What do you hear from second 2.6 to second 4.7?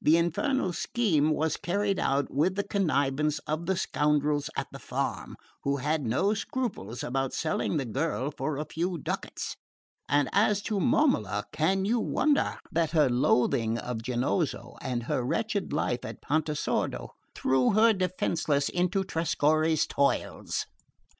connivance of the scoundrels at